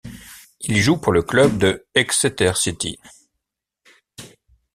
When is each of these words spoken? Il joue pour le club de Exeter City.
Il 0.61 0.77
joue 0.79 0.97
pour 0.97 1.11
le 1.13 1.21
club 1.21 1.59
de 1.59 1.85
Exeter 1.93 2.53
City. 2.55 2.97